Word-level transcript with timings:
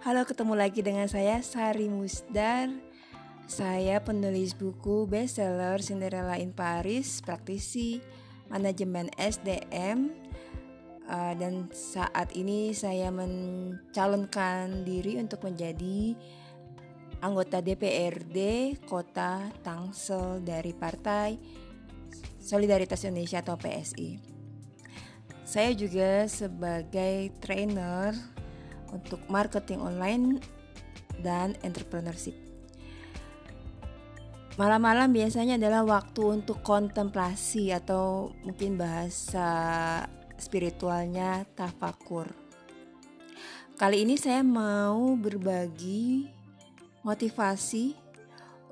Halo, 0.00 0.24
ketemu 0.24 0.54
lagi 0.56 0.80
dengan 0.80 1.04
saya 1.04 1.44
Sari 1.44 1.92
Musdar. 1.92 2.72
Saya 3.44 4.00
penulis 4.00 4.56
buku 4.56 5.04
bestseller 5.04 5.80
Cinderella 5.84 6.40
in 6.40 6.56
Paris, 6.56 7.20
praktisi 7.20 8.00
manajemen 8.48 9.12
SDM 9.20 10.08
uh, 11.08 11.32
dan 11.36 11.68
saat 11.72 12.32
ini 12.32 12.72
saya 12.72 13.12
mencalonkan 13.12 14.88
diri 14.88 15.20
untuk 15.20 15.44
menjadi 15.44 16.16
anggota 17.20 17.60
DPRD 17.60 18.38
Kota 18.88 19.52
Tangsel 19.60 20.44
dari 20.44 20.72
Partai 20.72 21.36
Solidaritas 22.40 23.04
Indonesia 23.04 23.44
atau 23.44 23.60
PSI. 23.60 24.16
Saya 25.48 25.72
juga 25.72 26.28
sebagai 26.28 27.32
trainer 27.40 28.37
untuk 28.92 29.20
marketing 29.28 29.80
online 29.82 30.40
dan 31.20 31.58
entrepreneurship. 31.66 32.34
Malam-malam 34.58 35.14
biasanya 35.14 35.54
adalah 35.54 35.86
waktu 35.86 36.42
untuk 36.42 36.66
kontemplasi 36.66 37.70
atau 37.70 38.34
mungkin 38.42 38.74
bahasa 38.74 39.46
spiritualnya 40.34 41.46
tafakur. 41.54 42.26
Kali 43.78 44.02
ini 44.02 44.18
saya 44.18 44.42
mau 44.42 45.14
berbagi 45.14 46.26
motivasi 47.06 47.94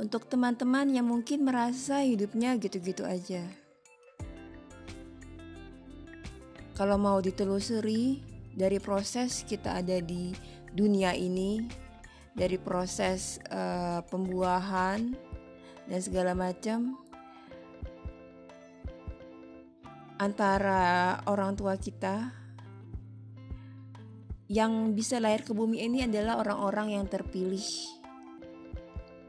untuk 0.02 0.26
teman-teman 0.26 0.90
yang 0.90 1.06
mungkin 1.06 1.46
merasa 1.46 2.02
hidupnya 2.02 2.58
gitu-gitu 2.58 3.06
aja. 3.06 3.46
Kalau 6.74 6.98
mau 6.98 7.22
ditelusuri, 7.22 8.20
dari 8.56 8.80
proses 8.80 9.44
kita 9.44 9.84
ada 9.84 10.00
di 10.00 10.32
dunia 10.72 11.12
ini, 11.12 11.68
dari 12.32 12.56
proses 12.56 13.36
uh, 13.52 14.00
pembuahan 14.08 15.12
dan 15.84 16.00
segala 16.00 16.32
macam 16.32 16.96
antara 20.16 21.20
orang 21.28 21.52
tua 21.52 21.76
kita 21.76 22.32
yang 24.48 24.96
bisa 24.96 25.20
lahir 25.20 25.44
ke 25.44 25.52
bumi 25.52 25.84
ini 25.84 26.08
adalah 26.08 26.40
orang-orang 26.40 26.96
yang 26.96 27.04
terpilih. 27.04 27.66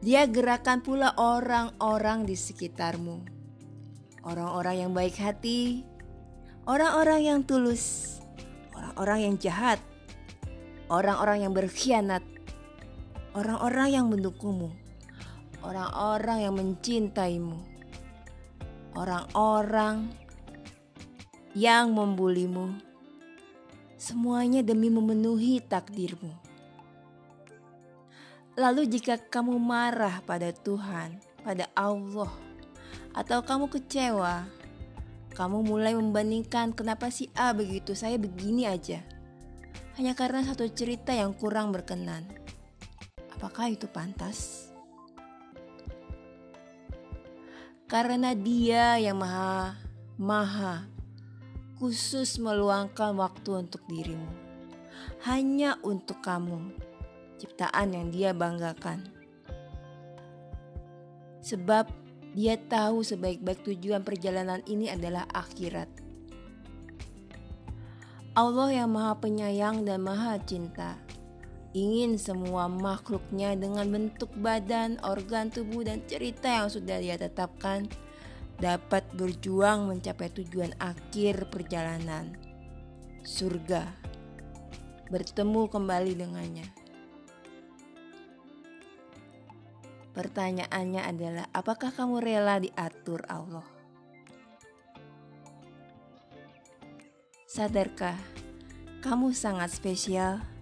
Dia 0.00 0.24
gerakan 0.24 0.80
pula 0.80 1.12
orang-orang 1.20 2.24
di 2.24 2.36
sekitarmu. 2.36 3.20
Orang-orang 4.24 4.88
yang 4.88 4.92
baik 4.96 5.20
hati, 5.20 5.84
orang-orang 6.64 7.20
yang 7.20 7.40
tulus, 7.44 8.16
orang-orang 8.72 9.28
yang 9.28 9.34
jahat, 9.36 9.80
orang-orang 10.88 11.44
yang 11.44 11.52
berkhianat, 11.52 12.24
orang-orang 13.36 13.88
yang 13.92 14.08
mendukungmu, 14.08 14.72
orang-orang 15.60 16.48
yang 16.48 16.56
mencintaimu 16.56 17.73
orang-orang 18.94 20.10
yang 21.54 21.94
membulimu, 21.94 22.74
semuanya 23.98 24.62
demi 24.62 24.90
memenuhi 24.90 25.62
takdirmu. 25.62 26.30
Lalu, 28.54 28.86
jika 28.86 29.18
kamu 29.18 29.58
marah 29.58 30.22
pada 30.22 30.54
Tuhan, 30.54 31.18
pada 31.42 31.66
Allah, 31.74 32.30
atau 33.14 33.42
kamu 33.42 33.66
kecewa, 33.70 34.46
kamu 35.34 35.66
mulai 35.66 35.98
membandingkan 35.98 36.70
kenapa 36.70 37.10
si 37.10 37.30
A 37.34 37.50
begitu, 37.50 37.98
saya 37.98 38.14
begini 38.14 38.66
aja, 38.70 39.02
hanya 39.98 40.14
karena 40.14 40.46
satu 40.46 40.70
cerita 40.70 41.10
yang 41.10 41.34
kurang 41.34 41.74
berkenan. 41.74 42.26
Apakah 43.34 43.74
itu 43.74 43.90
pantas? 43.90 44.70
Karena 47.94 48.34
Dia 48.34 48.98
yang 48.98 49.22
Maha 49.22 49.78
Maha 50.18 50.90
khusus 51.78 52.42
meluangkan 52.42 53.14
waktu 53.14 53.62
untuk 53.62 53.86
dirimu, 53.86 54.34
hanya 55.30 55.78
untuk 55.86 56.18
kamu, 56.18 56.74
ciptaan 57.38 57.94
yang 57.94 58.10
Dia 58.10 58.34
banggakan. 58.34 58.98
Sebab 61.46 61.86
Dia 62.34 62.58
tahu 62.58 63.06
sebaik-baik 63.06 63.62
tujuan 63.62 64.02
perjalanan 64.02 64.58
ini 64.66 64.90
adalah 64.90 65.30
akhirat. 65.30 65.86
Allah 68.34 68.74
yang 68.74 68.90
Maha 68.90 69.22
Penyayang 69.22 69.86
dan 69.86 70.02
Maha 70.02 70.42
Cinta 70.42 70.98
ingin 71.74 72.14
semua 72.22 72.70
makhluknya 72.70 73.58
dengan 73.58 73.90
bentuk 73.90 74.30
badan, 74.38 75.02
organ 75.02 75.50
tubuh, 75.50 75.82
dan 75.82 76.06
cerita 76.06 76.46
yang 76.46 76.70
sudah 76.70 77.02
dia 77.02 77.18
tetapkan 77.18 77.90
dapat 78.62 79.02
berjuang 79.18 79.90
mencapai 79.90 80.30
tujuan 80.30 80.70
akhir 80.78 81.50
perjalanan, 81.50 82.38
surga, 83.26 83.90
bertemu 85.10 85.62
kembali 85.66 86.12
dengannya. 86.14 86.68
Pertanyaannya 90.14 91.02
adalah, 91.02 91.46
apakah 91.50 91.90
kamu 91.90 92.22
rela 92.22 92.62
diatur 92.62 93.26
Allah? 93.26 93.66
Sadarkah 97.50 98.14
kamu 99.02 99.34
sangat 99.34 99.74
spesial? 99.74 100.53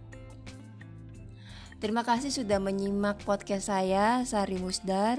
Terima 1.82 2.06
kasih 2.06 2.30
sudah 2.30 2.62
menyimak 2.62 3.26
podcast 3.26 3.66
saya, 3.66 4.22
Sari 4.22 4.54
Musdar. 4.54 5.18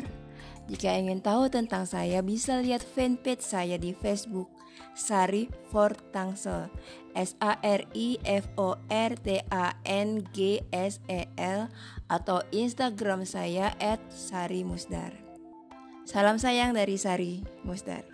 Jika 0.71 0.95
ingin 0.95 1.19
tahu 1.19 1.51
tentang 1.51 1.83
saya, 1.83 2.23
bisa 2.23 2.63
lihat 2.63 2.79
fanpage 2.79 3.43
saya 3.43 3.75
di 3.75 3.91
Facebook, 3.91 4.47
Sari 4.95 5.51
for 5.67 5.91
Tangsel, 6.15 6.71
S 7.19 7.35
A 7.43 7.59
R 7.59 7.83
I 7.91 8.15
F 8.23 8.47
O 8.55 8.79
R 8.87 9.11
T 9.19 9.43
A 9.51 9.75
N 9.83 10.23
G 10.31 10.63
S 10.71 11.03
E 11.11 11.27
L 11.35 11.67
atau 12.07 12.39
Instagram 12.55 13.27
saya 13.27 13.75
@sari 14.07 14.63
Musdar. 14.63 15.11
Salam 16.07 16.39
sayang 16.39 16.71
dari 16.71 16.95
Sari 16.95 17.43
Musdar. 17.67 18.12